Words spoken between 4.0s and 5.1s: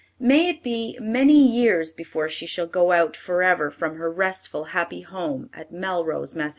restful, happy